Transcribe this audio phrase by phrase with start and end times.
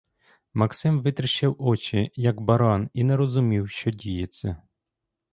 [0.53, 4.61] Максим витріщив очі, як баран, і не розумів, що діється.